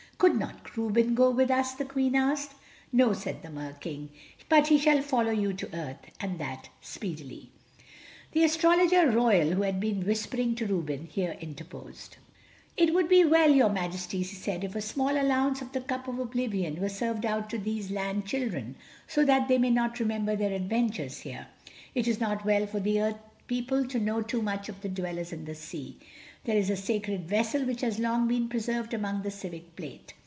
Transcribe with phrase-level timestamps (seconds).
[0.21, 2.51] "Could not Reuben go with us?" the Queen asked.
[2.93, 4.09] "No," said the Mer King,
[4.49, 7.49] "but he shall follow you to earth, and that speedily."
[8.33, 12.17] The Astrologer Royal, who had been whispering to Reuben, here interposed.
[12.77, 16.07] "It would be well, your Majesties," he said, "if a small allowance of the cup
[16.07, 18.75] of oblivion were served out to these land children,
[19.07, 21.47] so that they may not remember their adventures here.
[21.95, 25.33] It is not well for the Earth People to know too much of the dwellers
[25.33, 25.97] in the sea.
[26.45, 30.13] There is a sacred vessel which has long been preserved among the civic plate.